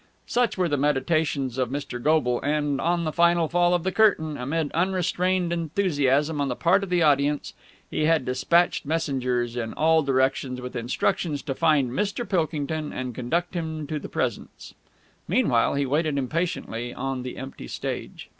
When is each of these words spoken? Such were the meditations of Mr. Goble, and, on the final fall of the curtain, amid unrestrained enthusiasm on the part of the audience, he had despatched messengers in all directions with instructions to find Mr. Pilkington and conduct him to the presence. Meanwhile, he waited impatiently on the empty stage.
Such 0.25 0.57
were 0.57 0.67
the 0.67 0.77
meditations 0.77 1.59
of 1.59 1.69
Mr. 1.69 2.01
Goble, 2.01 2.41
and, 2.41 2.81
on 2.81 3.03
the 3.03 3.11
final 3.11 3.47
fall 3.47 3.75
of 3.75 3.83
the 3.83 3.91
curtain, 3.91 4.35
amid 4.35 4.71
unrestrained 4.71 5.53
enthusiasm 5.53 6.41
on 6.41 6.47
the 6.47 6.55
part 6.55 6.81
of 6.83 6.89
the 6.89 7.03
audience, 7.03 7.53
he 7.87 8.05
had 8.05 8.25
despatched 8.25 8.83
messengers 8.83 9.55
in 9.55 9.73
all 9.73 10.01
directions 10.01 10.59
with 10.59 10.75
instructions 10.75 11.43
to 11.43 11.53
find 11.53 11.91
Mr. 11.91 12.27
Pilkington 12.27 12.91
and 12.91 13.13
conduct 13.13 13.53
him 13.53 13.85
to 13.85 13.99
the 13.99 14.09
presence. 14.09 14.73
Meanwhile, 15.27 15.75
he 15.75 15.85
waited 15.85 16.17
impatiently 16.17 16.95
on 16.95 17.21
the 17.21 17.37
empty 17.37 17.67
stage. 17.67 18.27